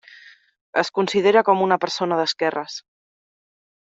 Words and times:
Es 0.81 0.89
considera 0.99 1.43
com 1.51 1.61
s 1.61 1.67
una 1.67 1.77
persona 1.85 2.19
d'esquerres. 2.21 2.79